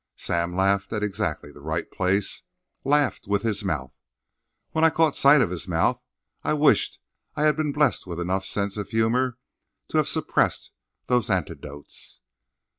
Sam 0.15 0.55
laughed 0.55 0.91
at 0.93 1.03
exactly 1.03 1.51
the 1.51 1.61
right 1.61 1.91
place—laughed 1.91 3.27
with 3.27 3.43
his 3.43 3.63
mouth. 3.63 3.93
When 4.71 4.83
I 4.83 4.89
caught 4.89 5.15
sight 5.15 5.41
of 5.41 5.51
his 5.51 5.67
mouth, 5.67 6.01
I 6.43 6.53
wished 6.53 6.97
I 7.35 7.43
had 7.43 7.55
been 7.55 7.71
blessed 7.71 8.07
with 8.07 8.19
enough 8.19 8.43
sense 8.47 8.77
of 8.77 8.89
humour 8.89 9.37
to 9.89 9.97
have 9.97 10.07
suppressed 10.07 10.71
those 11.05 11.29
anecdotes. 11.29 12.21